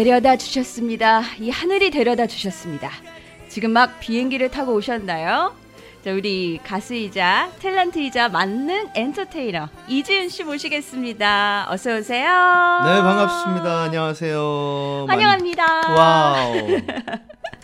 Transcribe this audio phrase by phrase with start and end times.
[0.00, 1.20] 데려다 주셨습니다.
[1.38, 2.90] 이 하늘이 데려다 주셨습니다.
[3.48, 5.54] 지금 막 비행기를 타고 오셨나요?
[6.02, 11.66] 자, 우리 가수이자 탤런트이자 만능 엔터테이너 이지훈 씨 모시겠습니다.
[11.68, 12.24] 어서 오세요.
[12.24, 13.82] 네, 반갑습니다.
[13.82, 15.04] 안녕하세요.
[15.06, 15.64] 환영합니다.
[15.94, 16.70] wow.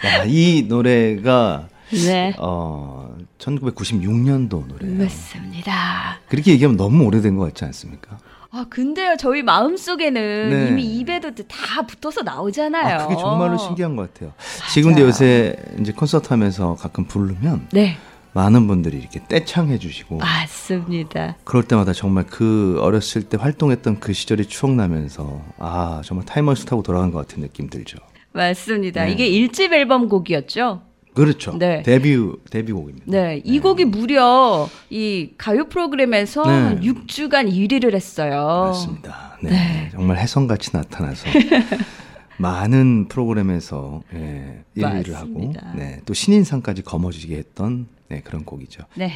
[0.04, 2.34] 야, 이 노래가 네.
[2.38, 5.04] 어 1996년도 노래예요.
[5.04, 6.20] 맞습니다.
[6.28, 8.18] 그렇게 얘기하면 너무 오래된 것 같지 않습니까?
[8.56, 10.68] 아, 근데요, 저희 마음속에는 네.
[10.68, 13.00] 이미 입에도 다 붙어서 나오잖아요.
[13.00, 14.32] 아, 그게 정말로 신기한 것 같아요.
[14.72, 17.98] 지금도 요새 이제 콘서트 하면서 가끔 부르면 네,
[18.32, 21.36] 많은 분들이 이렇게 떼창해 주시고 맞습니다.
[21.44, 27.10] 그럴 때마다 정말 그 어렸을 때 활동했던 그 시절이 추억나면서 아, 정말 타임머신 타고 돌아간
[27.10, 27.98] 것 같은 느낌 들죠.
[28.32, 29.04] 맞습니다.
[29.04, 29.12] 네.
[29.12, 30.80] 이게 일집 앨범 곡이었죠?
[31.16, 31.56] 그렇죠.
[31.58, 31.82] 네.
[31.82, 32.16] 데뷔
[32.50, 33.06] 데뷔곡입니다.
[33.06, 36.48] 네, 이 곡이 무려 이 가요 프로그램에서 네.
[36.50, 38.66] 한 6주간 1위를 했어요.
[38.66, 39.38] 맞습니다.
[39.42, 39.50] 네.
[39.50, 39.88] 네.
[39.92, 41.26] 정말 혜성같이 나타나서
[42.38, 45.52] 많은 프로그램에서 예, 1위를 하고.
[45.74, 48.84] 네, 또 신인상까지 거머쥐게 했던 네, 그런 곡이죠.
[48.94, 49.10] 네.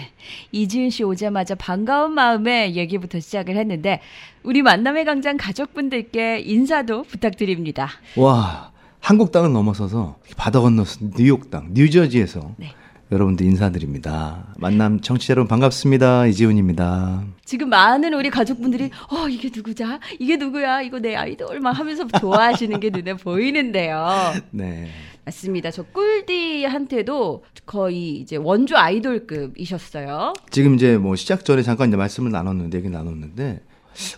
[0.52, 4.00] 이지은 씨 오자마자 반가운 마음에 얘기부터 시작을 했는데
[4.42, 7.90] 우리 만남의 광장 가족분들께 인사도 부탁드립니다.
[8.16, 12.74] 와, 한국 땅을 넘어서서 바다 건너서 뉴욕 땅, 뉴저지에서 네.
[13.10, 14.54] 여러분들 인사드립니다.
[14.58, 16.26] 만남 청취자 여러분 반갑습니다.
[16.26, 17.24] 이지훈입니다.
[17.44, 19.98] 지금 많은 우리 가족분들이 어 이게 누구자?
[20.20, 20.82] 이게 누구야?
[20.82, 24.06] 이거 내 아이돌 막 하면서 좋아하시는 게 눈에 보이는데요.
[24.52, 24.90] 네.
[25.24, 25.72] 맞습니다.
[25.72, 30.32] 저 꿀디한테도 거의 이제 원조 아이돌급이셨어요.
[30.50, 33.60] 지금 이제 뭐 시작 전에 잠깐 이제 말씀을 나눴는데 얘기 나눴는데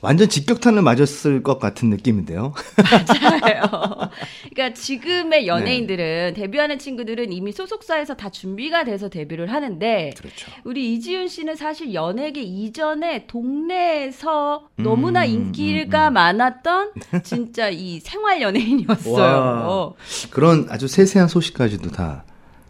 [0.01, 2.53] 완전 직격탄을 맞았을 것 같은 느낌인데요.
[2.77, 4.11] 맞아요.
[4.53, 5.47] 그러니까 지금의 네.
[5.47, 10.51] 연예인들은 데뷔하는 친구들은 이미 소속사에서 다 준비가 돼서 데뷔를 하는데 그렇죠.
[10.65, 19.23] 우리 이지윤 씨는 사실 연예계 이전에 동네에서 너무나 음, 인기가 많았던 진짜 이 생활 연예인이었어요.
[19.23, 19.93] 와.
[20.31, 22.25] 그런 아주 세세한 소식까지도 다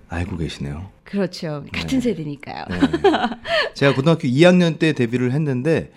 [0.09, 0.91] 알고 계시네요.
[1.05, 1.65] 그렇죠.
[1.73, 2.65] 같은 세대니까요.
[2.71, 2.79] 네.
[3.75, 5.93] 제가 고등학교 2학년 때 데뷔를 했는데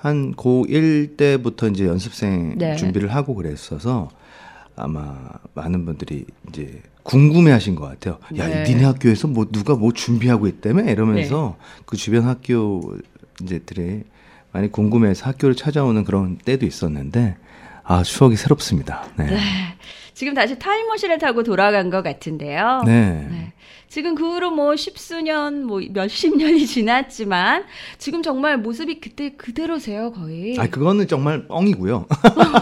[0.00, 2.76] 한 고1 때부터 이제 연습생 네.
[2.76, 4.10] 준비를 하고 그랬어서
[4.74, 5.14] 아마
[5.54, 8.18] 많은 분들이 이제 궁금해 하신 것 같아요.
[8.38, 8.64] 야, 네.
[8.64, 10.90] 니네 학교에서 뭐 누가 뭐 준비하고 있다며?
[10.90, 12.96] 이러면서 그 주변 학교
[13.42, 14.04] 이제들이
[14.52, 17.36] 많이 궁금해서 학교를 찾아오는 그런 때도 있었는데
[17.90, 19.04] 아, 추억이 새롭습니다.
[19.16, 19.26] 네.
[19.26, 19.40] 네.
[20.14, 22.84] 지금 다시 타임머신을 타고 돌아간 것 같은데요.
[22.86, 23.26] 네.
[23.28, 23.52] 네.
[23.88, 27.64] 지금 그 후로 뭐 십수년, 뭐 몇십 년이 지났지만
[27.98, 30.56] 지금 정말 모습이 그때 그대로세요, 거의.
[30.56, 32.06] 아, 그거는 정말 뻥이고요.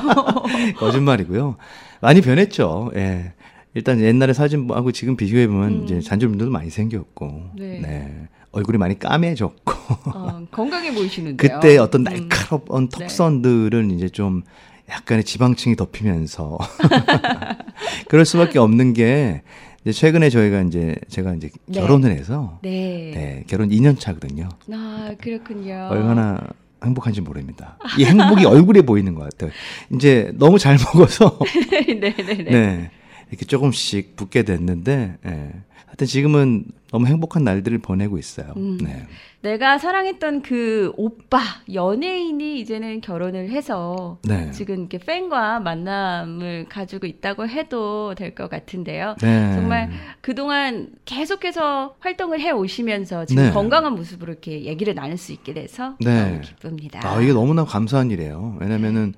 [0.78, 1.56] 거짓말이고요.
[2.00, 2.92] 많이 변했죠.
[2.96, 3.34] 예.
[3.74, 5.84] 일단 옛날에 사진하고 지금 비교해보면 음.
[5.84, 7.80] 이제 잔주름도 많이 생겼고, 네.
[7.82, 8.28] 네.
[8.52, 9.72] 얼굴이 많이 까매졌고,
[10.14, 11.36] 어, 건강해 보이시는데요.
[11.60, 12.28] 그때 어떤 음.
[12.28, 14.42] 날카로운 턱선들은 이제 좀
[14.88, 16.58] 약간의 지방층이 덮이면서,
[18.08, 19.42] 그럴 수밖에 없는 게,
[19.82, 21.80] 이제 최근에 저희가 이제, 제가 이제 네.
[21.80, 23.12] 결혼을 해서, 네.
[23.14, 24.48] 네, 결혼 2년 차거든요.
[24.72, 25.88] 아, 그렇군요.
[25.90, 26.38] 얼마나
[26.84, 27.76] 행복한지 모릅니다.
[27.98, 29.50] 이 행복이 얼굴에 보이는 것 같아요.
[29.94, 31.38] 이제 너무 잘 먹어서,
[31.76, 32.44] 네네네.
[32.50, 32.90] 네.
[33.30, 35.52] 이렇게 조금씩 붓게 됐는데, 예.
[35.98, 38.52] 하여튼 지금은 너무 행복한 날들을 보내고 있어요.
[38.56, 38.78] 음.
[38.80, 39.04] 네.
[39.40, 41.40] 내가 사랑했던 그 오빠,
[41.72, 44.52] 연예인이 이제는 결혼을 해서 네.
[44.52, 49.16] 지금 이렇게 팬과 만남을 가지고 있다고 해도 될 것 같은데요.
[49.20, 49.52] 네.
[49.54, 53.50] 정말 그동안 계속해서 활동을 해 오시면서 지금 네.
[53.50, 56.28] 건강한 모습으로 이렇게 얘기를 나눌 수 있게 돼서 네.
[56.30, 57.00] 너무 기쁩니다.
[57.02, 58.56] 아, 이게 너무나 감사한 일이에요.
[58.60, 59.14] 왜냐면은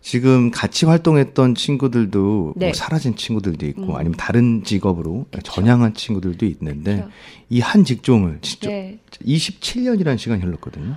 [0.00, 2.66] 지금 같이 활동했던 친구들도 네.
[2.66, 3.96] 뭐 사라진 친구들도 있고 음.
[3.96, 7.10] 아니면 다른 직업으로 전향한 친구들도 있는데 그쵸.
[7.50, 8.98] 이한 직종을 진짜 네.
[9.10, 10.94] 27년이라는 시간이 흘렀거든요.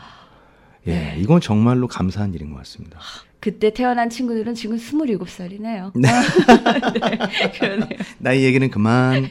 [0.87, 1.15] 예, 네.
[1.19, 2.99] 이건 정말로 감사한 일인 것 같습니다.
[3.41, 5.91] 그때 태어난 친구들은 지금 27살이네요.
[5.95, 6.07] 네.
[7.41, 7.99] 네, 그러네요.
[8.19, 9.27] 나이 얘기는 그만.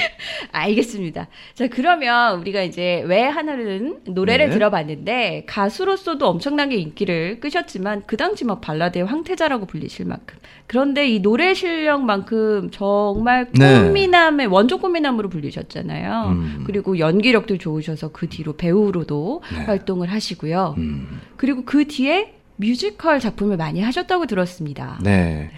[0.50, 1.28] 알겠습니다.
[1.52, 4.52] 자, 그러면 우리가 이제 왜 하늘은 노래를 네.
[4.52, 11.52] 들어봤는데 가수로서도 엄청나게 인기를 끄셨지만 그 당시 막 발라드의 황태자라고 불리실 만큼 그런데 이 노래
[11.52, 13.82] 실력만큼 정말 네.
[13.82, 16.28] 꽃미남의 원조 꽃미남으로 불리셨잖아요.
[16.28, 16.64] 음.
[16.66, 19.64] 그리고 연기력도 좋으셔서 그 뒤로 배우로도 네.
[19.64, 20.76] 활동을 하시고요.
[20.78, 21.20] 음.
[21.36, 24.98] 그리고 그 뒤에 뮤지컬 작품을 많이 하셨다고 들었습니다.
[25.02, 25.50] 네.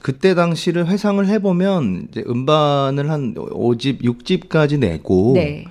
[0.00, 5.64] 그때 당시를 회상을 해보면 이제 음반을 한 5집, 6집까지 내고 네.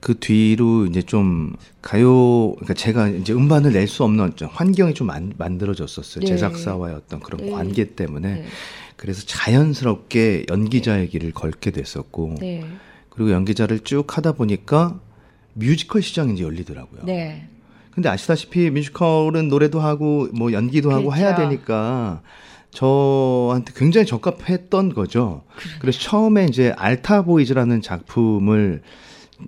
[0.00, 5.06] 그 뒤로 이제 좀 가요, 그러니까 제가 이제 음반을 낼 수 없는 좀 환경이 좀
[5.06, 6.20] 만, 만들어졌었어요.
[6.20, 6.26] 네.
[6.26, 7.50] 제작사와의 어떤 그런 네.
[7.50, 8.34] 관계 때문에.
[8.34, 8.44] 네.
[8.96, 12.36] 그래서 자연스럽게 연기자의 길을 걸게 됐었고.
[12.40, 12.64] 네.
[13.08, 15.00] 그리고 연기자를 쭉 하다 보니까
[15.54, 17.04] 뮤지컬 시장이 이제 열리더라고요.
[17.04, 17.48] 네.
[17.96, 21.16] 근데 아시다시피 뮤지컬은 노래도 하고 뭐 연기도 하고 그렇죠.
[21.16, 22.20] 해야 되니까
[22.70, 25.44] 저한테 굉장히 적합했던 거죠.
[25.80, 28.82] 그래서 처음에 이제 알타 보이즈라는 작품을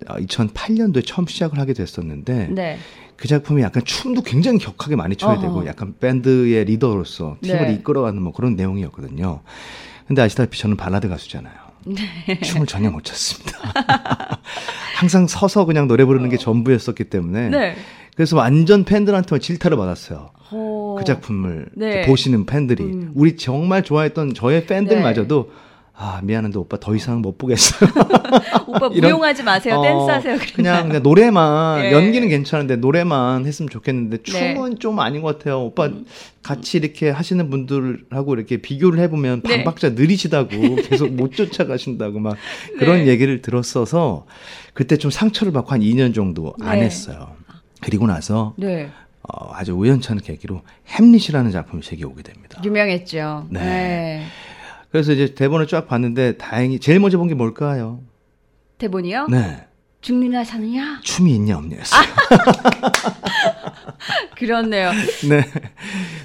[0.07, 2.79] 2008년도에 처음 시작을 하게 됐었는데 네.
[3.17, 5.41] 그 작품이 약간 춤도 굉장히 격하게 많이 춰야 어허.
[5.41, 7.73] 되고 약간 밴드의 리더로서 팀을 네.
[7.75, 9.41] 이끌어가는 뭐 그런 내용이었거든요.
[10.07, 11.53] 근데 아시다시피 저는 발라드 가수잖아요.
[11.85, 12.39] 네.
[12.41, 13.59] 춤을 전혀 못 췄습니다.
[14.97, 17.75] 항상 서서 그냥 노래 부르는 게 전부였었기 때문에 네.
[18.19, 20.31] 그래서 완전 팬들한테 질타를 받았어요.
[20.51, 20.95] 어.
[20.99, 22.05] 그 작품을 네.
[22.05, 23.11] 보시는 팬들이 음.
[23.15, 25.51] 우리 정말 좋아했던 저의 팬들마저도
[25.95, 27.89] 아 미안한데 오빠 더 이상 못 보겠어요.
[28.67, 29.75] 오빠 무용하지 마세요.
[29.75, 30.37] 어, 댄스 하세요.
[30.53, 31.91] 그냥, 그냥 노래만 예.
[31.93, 34.49] 연기는 괜찮은데 노래만 했으면 좋겠는데 네.
[34.49, 34.55] 음.
[34.55, 35.61] 춤은 좀 아닌 것 같아요.
[35.61, 35.89] 오빠
[36.43, 39.55] 같이 이렇게 하시는 분들하고 이렇게 비교를 해보면 네.
[39.55, 42.35] 반박자 느리시다고 계속 못 쫓아가신다고 막
[42.79, 43.07] 그런 네.
[43.07, 44.25] 얘기를 들었어서
[44.73, 46.85] 그때 좀 상처를 받고 한 2년 정도 안 네.
[46.85, 47.39] 했어요.
[47.81, 48.89] 그리고 나서 네.
[49.23, 52.61] 어, 아주 우연찮은 계기로 햄릿이라는 작품이 제게 오게 됩니다.
[52.63, 53.47] 유명했죠.
[53.49, 53.59] 네.
[53.59, 54.25] 네.
[54.91, 57.99] 그래서 이제 대본을 쫙 봤는데 다행히 제일 먼저 본 게 뭘까요?
[58.79, 59.27] 대본이요?
[59.27, 59.65] 네.
[60.01, 61.01] 죽느냐 사느냐?
[61.03, 62.01] 춤이 있냐 없냐였어요.
[64.37, 64.91] 그렇네요.
[65.29, 65.43] 네.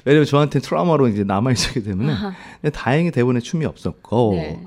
[0.05, 2.13] 왜냐면 저한테 트라우마로 이제 남아 있었기 때문에.
[2.13, 2.33] 아하.
[2.73, 4.33] 다행히 대본에 춤이 없었고.
[4.35, 4.61] 네.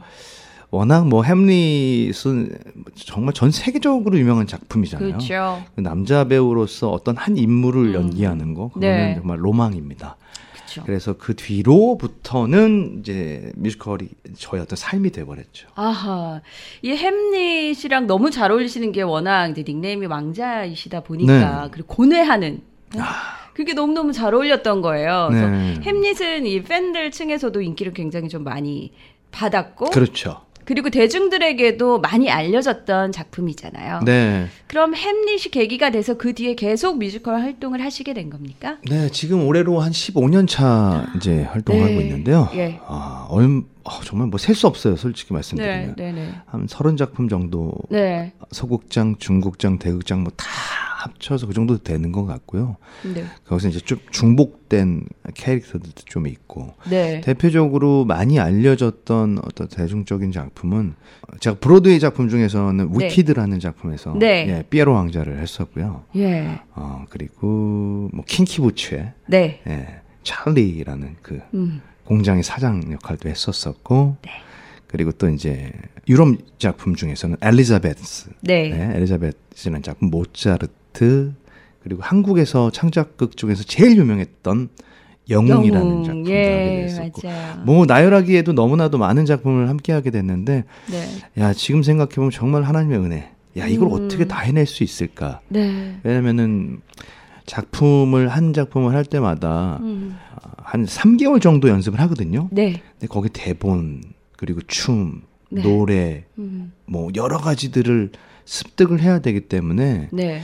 [0.69, 2.57] 워낙 뭐 햄릿은
[2.95, 5.07] 정말 전 세계적으로 유명한 작품이잖아요.
[5.07, 5.63] 그렇죠.
[5.75, 7.93] 그 남자 배우로서 어떤 한 인물을 음.
[7.93, 9.15] 연기하는 거 그거는 네.
[9.15, 10.17] 정말 로망입니다.
[10.53, 10.83] 그렇죠.
[10.83, 15.69] 그래서 그 뒤로부터는 이제 뮤지컬이 저의 어떤 삶이 돼버렸죠.
[15.75, 16.41] 아하.
[16.81, 21.43] 이 햄릿이랑 너무 잘 어울리시는 게 워낙 이제 닉네임이 왕자이시다 보니까 네.
[21.43, 21.69] 아.
[21.71, 22.61] 그리고 고뇌하는
[23.53, 25.27] 그게 너무너무 잘 어울렸던 거예요.
[25.29, 25.79] 그래서 네.
[25.81, 28.91] 햄릿은 이 팬들 층에서도 인기를 굉장히 좀 많이
[29.31, 30.41] 받았고 그렇죠.
[30.67, 34.01] 그리고 대중들에게도 많이 알려졌던 작품이잖아요.
[34.03, 34.47] 네.
[34.67, 38.75] 그럼 햄릿이 계기가 돼서 그 뒤에 계속 뮤지컬 활동을 하시게 된 겁니까?
[38.89, 42.01] 네, 지금 올해로 한 15년 차 이제 활동하고 네.
[42.01, 42.49] 있는데요.
[42.55, 42.81] 예.
[42.85, 45.95] 아, 얼, 어, 정말 뭐 셀 수 없어요, 솔직히 네, 말씀드리면.
[45.95, 46.33] 네, 네.
[46.47, 48.33] 한 서른 작품 정도 네.
[48.51, 50.45] 서국장, 중국장, 대극장 뭐 다
[51.07, 52.77] 합쳐서 그 정도 되는 것 같고요.
[53.13, 53.25] 네.
[53.45, 57.21] 거기서 이제 좀 중복된 캐릭터들도 좀 있고 네.
[57.21, 60.95] 대표적으로 많이 알려졌던 어떤 대중적인 작품은
[61.39, 63.05] 제가 브로드웨이 작품 중에서는 네.
[63.05, 64.47] 위키드라는 작품에서 네.
[64.47, 66.03] 예, 피에로 왕자를 했었고요.
[66.15, 66.59] 예.
[66.75, 69.61] 어, 그리고 뭐 킹키부츠의 네.
[69.67, 71.81] 예, 찰리라는 그 음.
[72.05, 74.31] 공장의 사장 역할도 했었었고 네.
[74.87, 75.71] 그리고 또 이제
[76.07, 78.69] 유럽 작품 중에서는 엘리자베스 네.
[78.69, 80.71] 네, 엘리자베스라는 작품 모차르트
[81.83, 84.69] 그리고 한국에서 창작극 중에서 제일 유명했던
[85.29, 86.09] 영웅이라는 영웅.
[86.09, 87.63] 하게 예, 됐었고 맞아요.
[87.65, 91.41] 뭐 나열하기에도 너무나도 많은 작품을 함께 하게 됐는데 네.
[91.41, 93.93] 야 지금 생각해 보면 정말 하나님의 은혜 야 이걸 음.
[93.93, 95.99] 어떻게 다 해낼 수 있을까 네.
[96.03, 96.81] 왜냐면은
[97.45, 100.17] 작품을 한 작품을 할 때마다 음.
[100.57, 102.49] 한 3개월 정도 연습을 하거든요.
[102.51, 102.81] 네.
[102.93, 104.03] 근데 거기 대본
[104.37, 105.61] 그리고 춤, 네.
[105.61, 106.73] 노래 음.
[106.85, 108.11] 뭐 여러 가지들을
[108.45, 110.41] 습득을 해야 되기 때문에 네.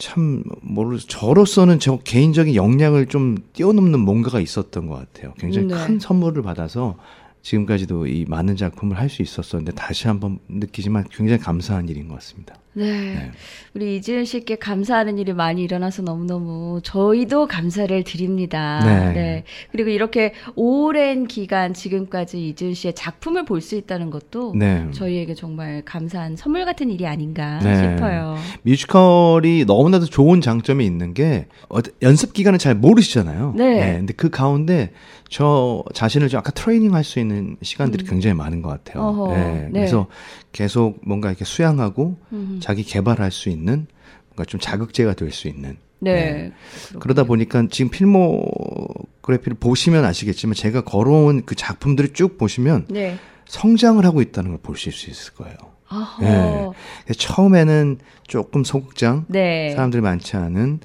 [0.00, 5.34] 참 모르 저로서는 저 개인적인 역량을 좀 뛰어넘는 뭔가가 있었던 것 같아요.
[5.38, 5.74] 굉장히 네.
[5.74, 6.96] 큰 선물을 받아서
[7.42, 12.54] 지금까지도 이 많은 작품을 할 수 있었었는데 다시 한번 느끼지만 굉장히 감사한 일인 것 같습니다.
[12.72, 12.84] 네.
[12.84, 13.30] 네.
[13.74, 18.80] 우리 이지은 씨께 감사하는 일이 많이 일어나서 너무너무 저희도 감사를 드립니다.
[19.12, 19.44] 네.
[19.72, 24.86] 그리고 이렇게 오랜 기간 지금까지 이지은 씨의 작품을 볼 수 있다는 것도 네.
[24.92, 27.76] 저희에게 정말 감사한 선물 같은 일이 아닌가 네.
[27.76, 28.36] 싶어요.
[28.62, 33.54] 뮤지컬이 너무나도 좋은 장점이 있는 게 어, 연습 기간을 잘 모르시잖아요.
[33.56, 33.96] 네.
[33.98, 34.92] 근데 그 가운데
[35.28, 39.02] 저 자신을 좀 아까 트레이닝 할 수 있는 시간들이 굉장히 많은 것 같아요.
[39.02, 39.08] 음.
[39.08, 39.54] 어허, 네.
[39.64, 39.70] 네.
[39.72, 40.06] 그래서
[40.52, 42.59] 계속 뭔가 이렇게 수양하고 음.
[42.60, 43.86] 자기 개발할 수 있는
[44.28, 46.52] 뭔가 좀 자극제가 될 수 있는 네.
[46.98, 53.18] 그러다 보니까 지금 필모그래피를 보시면 아시겠지만 제가 걸어온 그 작품들을 쭉 보시면 네.
[53.46, 55.56] 성장을 하고 있다는 걸 보실 수 있을 거예요.
[55.88, 56.22] 아하.
[56.22, 56.70] 네.
[57.16, 59.72] 처음에는 조금 소극장, 네.
[59.74, 60.80] 사람들이 많지 않은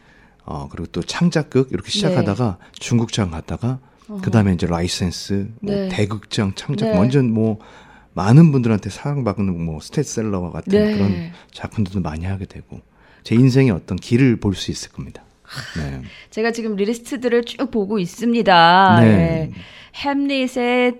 [0.46, 3.80] 어 그리고 또 창작극 이렇게 시작하다가 중극장 갔다가
[4.22, 5.90] 그 다음에 이제 라이센스 뭐 네.
[5.90, 6.98] 대극장 창작 네.
[6.98, 7.60] 완전 뭐
[8.16, 10.94] 많은 분들한테 사랑받는 뭐 스테디셀러와 같은 네.
[10.94, 12.80] 그런 작품들도 많이 하게 되고
[13.24, 15.24] 제 인생의 어떤 길을 볼 수 있을 겁니다.
[15.78, 16.02] 네.
[16.32, 19.00] 제가 지금 리스트들을 쭉 보고 있습니다.
[19.02, 19.06] 네.
[19.08, 19.52] 네.
[19.96, 20.98] 햄릿의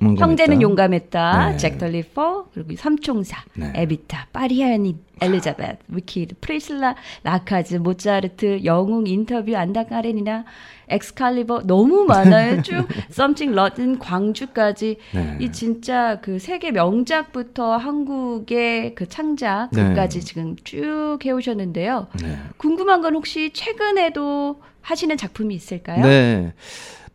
[0.00, 0.24] 용감했다.
[0.24, 1.56] 형제는 용감했다, 네.
[1.58, 3.72] 잭 더 리퍼, 그리고 삼총사, 네.
[3.74, 6.94] 에비타, 파리넬리, 엘리자베트, 위키드, 프리실라,
[7.24, 10.44] 라카지, 모차르트, 영웅, 인터뷰, 안나 카레니나,
[10.88, 12.60] 엑스칼리버 너무 많아요.
[12.62, 15.36] 쭉 Something Rotten 광주까지 네.
[15.40, 20.24] 이 진짜 그 세계 명작부터 한국의 그 창작까지 네.
[20.24, 22.06] 지금 쭉 해오셨는데요.
[22.22, 22.38] 네.
[22.56, 26.02] 궁금한 건 혹시 최근에도 하시는 작품이 있을까요?
[26.02, 26.52] 네.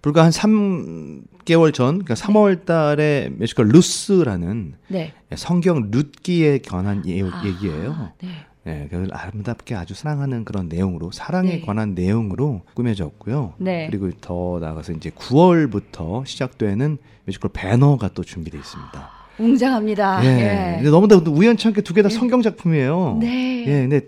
[0.02, 5.14] 불과 한 3개월 전, 그러니까 3월 달에 뮤지컬 루스라는 네.
[5.36, 8.10] 성경 룻기에 관한 예, 아, 얘기예요.
[8.22, 8.30] 네.
[8.68, 11.62] 예, 그걸 아름답게 아주 사랑하는 그런 내용으로 사랑에 네.
[11.62, 13.54] 관한 내용으로 꾸며졌고요.
[13.58, 13.88] 네.
[13.90, 19.10] 그리고 더 나아가서 이제 9월부터 시작되는 뮤지컬 벤허가 또 준비되어 있습니다.
[19.40, 20.24] 웅장합니다.
[20.26, 20.28] 예.
[20.28, 20.76] 예.
[20.78, 23.18] 근데 너무나 우연찮게 두 개 다 성경 작품이에요.
[23.20, 23.66] 네.
[23.68, 24.02] 예, 근데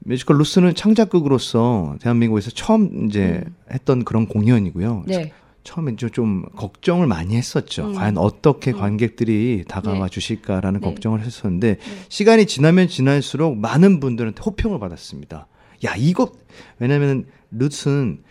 [0.00, 5.04] 뮤지컬 루스는 창작극으로서 대한민국에서 처음 이제 했던 그런 공연이고요.
[5.06, 5.32] 네.
[5.62, 7.88] 처음에 좀, 좀 걱정을 많이 했었죠.
[7.88, 7.94] 음.
[7.94, 8.78] 과연 어떻게 음.
[8.78, 10.08] 관객들이 다가와 네.
[10.08, 10.86] 주실까라는 네.
[10.86, 11.76] 걱정을 했었는데
[12.08, 15.46] 시간이 지나면 지날수록 많은 분들한테 호평을 받았습니다.
[15.84, 16.32] 야, 이거
[16.78, 18.22] 왜냐면 루스는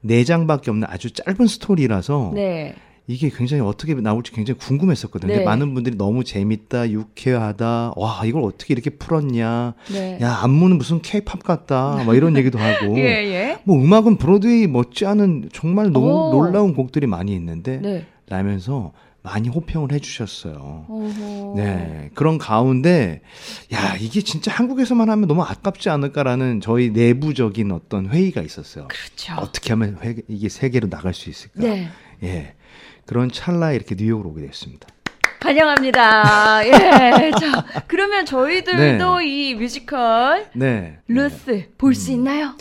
[0.00, 2.74] 네 장밖에 없는 아주 짧은 스토리라서 네.
[3.06, 5.28] 이게 굉장히 어떻게 나올지 굉장히 궁금했었거든요.
[5.28, 5.44] 근데 네.
[5.44, 10.18] 많은 분들이 너무 재밌다, 유쾌하다, 와 이걸 어떻게 이렇게 풀었냐, 네.
[10.22, 13.58] 야 안무는 무슨 케이팝 같다, 막 이런 얘기도 하고, 예, 예.
[13.64, 16.30] 뭐 음악은 브로드웨이 못지않은 정말 노, 오.
[16.32, 18.06] 놀라운 곡들이 많이 있는데 네.
[18.28, 18.92] 라면서
[19.22, 20.84] 많이 호평을 해주셨어요.
[20.88, 21.54] 오호.
[21.56, 23.22] 네 그런 가운데
[23.72, 28.86] 야 이게 진짜 한국에서만 하면 너무 아깝지 않을까라는 저희 내부적인 어떤 회의가 있었어요.
[28.88, 29.34] 그렇죠.
[29.40, 31.62] 어떻게 하면 회- 이게 세계로 나갈 수 있을까?
[31.62, 31.88] 네.
[32.24, 32.54] 예.
[33.06, 34.88] 그런 찰나에 이렇게 뉴욕으로 오게 됐습니다.
[35.40, 36.66] 환영합니다.
[36.66, 37.30] 예.
[37.38, 40.80] 자, 그러면 저희들도 이 뮤지컬 네.
[40.80, 40.98] 네.
[41.08, 42.56] 루스 볼수 있나요?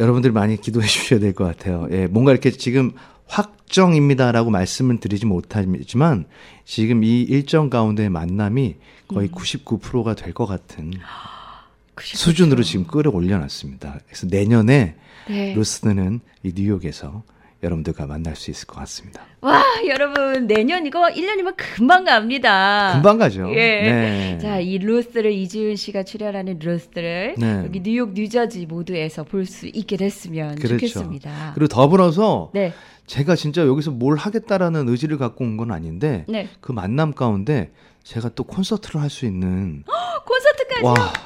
[0.00, 1.86] 여러분들이 많이 기도해 주셔야 될 것 같아요.
[1.90, 2.06] 예.
[2.06, 2.92] 뭔가 이렇게 지금
[3.26, 6.24] 확정입니다라고 말씀을 드리지 못하지만
[6.64, 8.76] 지금 이 일정 가운데의 만남이
[9.08, 10.92] 거의 99%가 될 것 같은
[11.96, 12.16] 99%.
[12.16, 14.00] 수준으로 지금 끌어올려 놨습니다.
[14.06, 14.96] 그래서 내년에
[15.28, 15.54] 네.
[15.54, 17.22] 루스는 이 뉴욕에서
[17.64, 19.22] 여러분들과 만날 수 있을 것 같습니다.
[19.40, 22.92] 와, 여러분, 내년 이거 1년이면 금방 갑니다.
[22.94, 23.50] 금방 가죠.
[23.50, 23.54] 예.
[23.56, 24.38] 네.
[24.40, 27.62] 자, 이 루스를 이지훈 씨가 출연하는 루스를 네.
[27.64, 30.74] 여기 뉴욕, 뉴저지 모두에서 볼 수 있게 됐으면 그렇죠.
[30.78, 31.52] 좋겠습니다.
[31.54, 32.72] 그리고 더불어서 네.
[33.06, 36.48] 제가 진짜 여기서 뭘 하겠다라는 의지를 갖고 온 건 아닌데 네.
[36.60, 37.70] 그 만남 가운데
[38.02, 39.84] 제가 또 콘서트를 할 수 있는
[40.26, 41.18] 콘서트까지.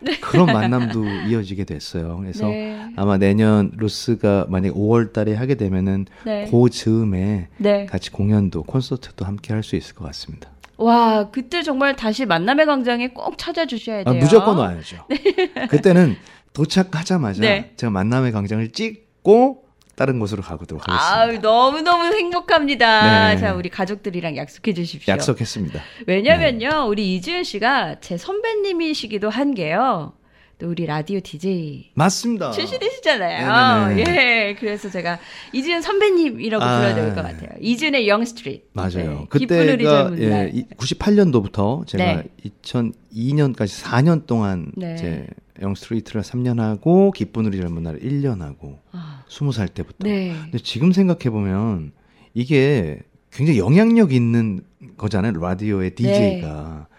[0.00, 2.18] 와 그런 만남도 이어지게 됐어요.
[2.18, 2.88] 그래서 네.
[2.96, 6.48] 아마 내년 루스가 만약 5월 달에 하게 되면은 네.
[6.50, 7.86] 그 즈음에 네.
[7.86, 10.50] 같이 공연도 콘서트도 함께 할 수 있을 것 같습니다.
[10.76, 14.22] 와, 그때 정말 다시 만남의 광장에 꼭 찾아주셔야 아, 돼요.
[14.22, 15.04] 무조건 와야죠.
[15.68, 16.16] 그때는
[16.52, 17.72] 도착하자마자 네.
[17.76, 19.64] 제가 만남의 광장을 찍고
[19.98, 21.20] 다른 곳으로 가보도록 하겠습니다.
[21.20, 23.34] 아유, 너무너무 행복합니다.
[23.34, 23.40] 네.
[23.40, 25.12] 자, 우리 가족들이랑 약속해 주십시오.
[25.12, 25.80] 약속했습니다.
[26.06, 26.76] 왜냐면요, 네.
[26.88, 30.12] 우리 이지훈 씨가 제 선배님이시기도 한 게요.
[30.60, 32.50] 또 우리 라디오 DJ 맞습니다.
[32.50, 33.94] 출신이시잖아요.
[33.94, 34.48] 네네네.
[34.48, 35.20] 예, 그래서 제가
[35.52, 36.76] 이지훈 선배님이라고 아.
[36.78, 37.50] 불러야 될 것 같아요.
[37.60, 38.64] 이지훈의 영 스트리트.
[38.72, 38.90] 맞아요.
[38.92, 40.50] 네, 그때가 예, 날.
[40.52, 42.24] 이- 98년도부터 제가 네.
[42.62, 44.96] 2002년까지 4년 동안 네.
[44.96, 45.26] 제
[45.60, 50.08] 영스트리트를 3년 하고 기쁜 우리 젊은 날을 1년 하고 아, 20살 때부터.
[50.08, 50.34] 네.
[50.42, 51.92] 근데 지금 생각해 보면
[52.34, 53.00] 이게
[53.30, 54.62] 굉장히 영향력 있는
[54.96, 55.32] 거잖아요.
[55.32, 56.86] 라디오의 DJ가.
[56.88, 56.97] 근데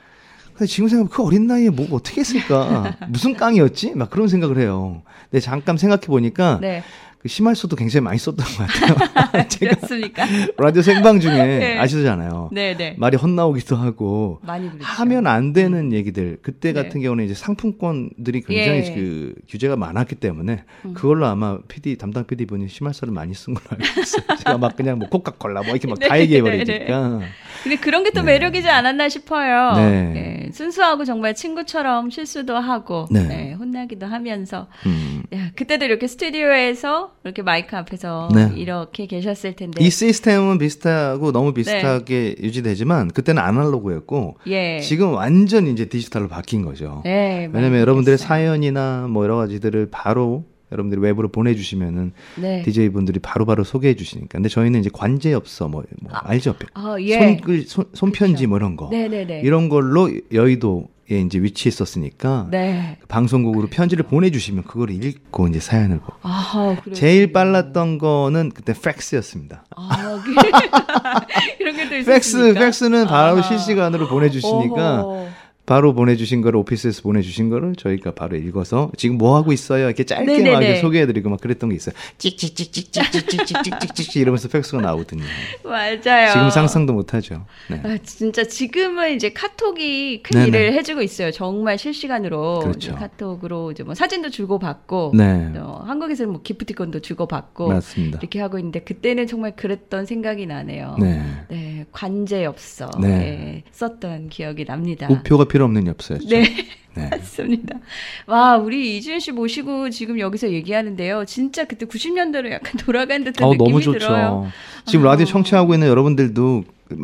[0.65, 2.97] 지금 생각하면 그 어린 나이에 뭐 어떻게 했을까?
[3.09, 3.95] 무슨 깡이었지?
[3.95, 5.01] 막 그런 생각을 해요.
[5.29, 6.83] 근데 잠깐 생각해 보니까 네.
[7.19, 9.43] 그 심할수도 굉장히 많이 썼던 것 같아요.
[9.49, 10.25] 제가 그렇습니까?
[10.57, 11.77] 라디오 생방 중에 네.
[11.77, 12.49] 아시잖아요.
[12.53, 12.95] 네, 네.
[12.97, 14.69] 말이 헛나오기도 하고 많이.
[14.79, 16.81] 하면 안 되는 얘기들 그때 네.
[16.81, 18.95] 같은 경우는 이제 상품권들이 굉장히 예.
[18.95, 20.93] 그 규제가 많았기 때문에 음.
[20.93, 24.37] 그걸로 아마 PD 담당 PD 분이 심할서를 많이 쓴 걸로 알고 있어요.
[24.37, 27.19] 제가 막 그냥 뭐 코카콜라 뭐 이렇게 막다 네, 얘기해 네, 버리니까
[27.63, 28.33] 근데 그런 게또 네.
[28.33, 29.73] 매력이지 않았나 싶어요.
[29.75, 30.13] 네.
[30.47, 33.23] 예, 순수하고 정말 친구처럼 실수도 하고 네.
[33.23, 35.23] 네, 혼나기도 하면서 음.
[35.33, 38.51] 야, 그때도 이렇게 스튜디오에서 이렇게 마이크 앞에서 네.
[38.55, 44.79] 이렇게 계셨을 텐데 이 시스템은 비슷하고 너무 비슷하게 유지되지만 그때는 아날로그였고 예.
[44.79, 47.01] 지금 완전 이제 디지털로 바뀐 거죠.
[47.03, 48.17] 네, 왜냐면 여러분들의.
[48.19, 52.61] 사연이나 뭐 여러 가지들을 바로 여러분들이 웹으로 보내주시면은 네.
[52.63, 54.27] DJ 분들이 바로바로 소개해 주시니까.
[54.37, 56.55] 근데 저희는 이제 관제엽서 뭐, 뭐 알죠?
[56.73, 57.17] 아, 예.
[57.19, 58.49] 손글 손, 손편지 그쵸.
[58.49, 58.89] 뭐 이런 거.
[58.89, 59.41] 네네네.
[59.41, 62.97] 이런 걸로 여의도에 이제 위치했었으니까 네.
[63.01, 66.13] 그 방송국으로 편지를 보내주시면 그걸 읽고 이제 사연을 보.
[66.21, 66.75] 아.
[66.93, 69.65] 제일 빨랐던 거는 그때 팩스였습니다.
[69.75, 70.31] 아, 그-
[71.59, 72.13] 이런 게 또 있었습니까?
[72.13, 73.41] 팩스 팩스는 바로.
[73.41, 75.29] 실시간으로 보내주시니까 어허.
[75.69, 80.25] 바로 보내주신 거를 오피스에서 보내주신 거를 저희가 바로 읽어서 지금 뭐 하고 있어요 이렇게 짧게
[80.25, 80.51] 네네네.
[80.51, 81.93] 막 이렇게 소개해드리고 막 그랬던 게 있어요.
[82.17, 85.21] 찍찍찍찍찍찍찍찍찍찍찍 이러면서 팩스가 나오거든요.
[85.63, 86.31] 맞아요.
[86.31, 87.45] 지금 상상도 못하죠.
[87.69, 87.79] 네.
[87.83, 90.47] 아, 진짜 지금은 이제 카톡이 큰 네네.
[90.47, 91.29] 일을 해주고 있어요.
[91.29, 92.77] 정말 실시간으로 그렇죠.
[92.77, 95.51] 이제 카톡으로 이제 뭐 사진도 주고 받고, 네.
[95.57, 98.17] 어, 한국에서는 뭐 기프티콘도 주고 받고 맞습니다.
[98.19, 100.95] 이렇게 하고 있는데 그때는 정말 그랬던 생각이 나네요.
[100.99, 101.21] 네.
[101.49, 103.09] 네, 관제 엽서 네.
[103.09, 105.07] 예, 썼던 기억이 납니다.
[105.11, 106.27] 우표가 필요 없는 엽서였죠.
[106.29, 106.67] 네.
[106.95, 107.09] 네.
[107.11, 107.79] 맞습니다.
[108.27, 111.25] 와, 우리 이준 씨 모시고 지금 여기서 얘기하는데요.
[111.25, 113.99] 진짜 그때 90년대로 약간 돌아간 듯한 어, 느낌이 너무 좋죠.
[113.99, 114.47] 들어요.
[114.85, 115.11] 지금 아.
[115.11, 116.63] 라디오 청취하고 있는 여러분들도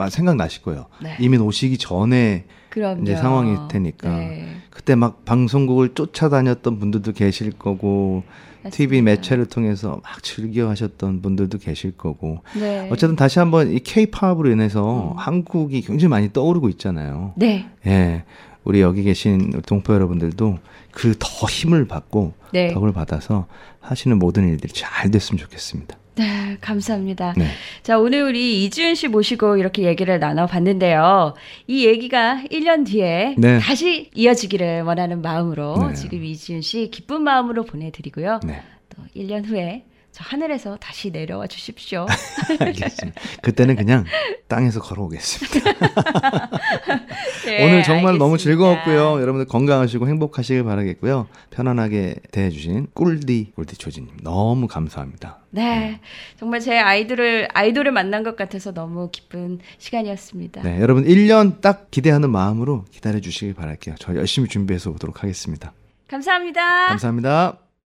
[0.09, 0.88] 생각나실 거예요.
[1.01, 1.15] 네.
[1.19, 2.45] 이민 오시기 전에
[2.75, 3.01] 그럼요.
[3.03, 4.10] 이제 상황일 테니까.
[4.10, 4.48] 네.
[4.70, 8.24] 그때 막 방송국을 쫓아다녔던 분들도 계실 거고
[8.70, 9.03] TV 맞습니다.
[9.03, 12.89] 매체를 통해서 막 즐겨 하셨던 분들도 계실 거고 네.
[12.91, 15.17] 어쨌든 다시 한번 이 K-팝으로 인해서 음.
[15.17, 17.32] 한국이 굉장히 많이 떠오르고 있잖아요.
[17.38, 17.70] 네.
[17.88, 18.24] 예.
[18.65, 20.60] 우리 여기 계신 동포 여러분들도
[20.91, 22.74] 그 더 힘을 받고 네.
[22.74, 23.48] 덕을 받아서
[23.79, 25.98] 하시는 모든 일들이 잘 됐으면 좋겠습니다.
[26.15, 27.34] 네, 감사합니다.
[27.38, 27.48] 네.
[27.84, 31.34] 자, 오늘 우리 이주연 씨 모시고 이렇게 얘기를 나눠봤는데요.
[31.67, 33.60] 이 얘기가 1년 뒤에 네.
[33.60, 35.93] 다시 이어지기를 원하는 마음으로 네.
[35.93, 38.39] 지금 이주연 씨 기쁜 마음으로 보내드리고요.
[38.45, 38.62] 네.
[38.89, 42.05] 또 1년 후에 저 하늘에서 다시 내려와 주십시오.
[42.60, 43.22] 알겠습니다.
[43.41, 44.05] 그때는 그냥
[44.48, 45.72] 땅에서 걸어오겠습니다.
[47.45, 48.38] 네, 오늘 정말 너무 알겠습니다.
[48.38, 49.22] 즐거웠고요.
[49.22, 51.27] 여러분들 건강하시고 행복하시길 바라겠고요.
[51.50, 55.39] 편안하게 대해주신 꿀디 꿀디 조진님 너무 감사합니다.
[55.51, 56.00] 네,
[56.38, 60.63] 정말 제 아이돌을 아이돌을 만난 것 같아서 너무 기쁜 시간이었습니다.
[60.63, 63.95] 네, 여러분 1년 딱 기대하는 마음으로 기다려 주시길 바랄게요.
[64.00, 65.74] 저 열심히 준비해서 오도록 하겠습니다.
[66.07, 66.88] 감사합니다.
[66.88, 67.64] 감사합니다.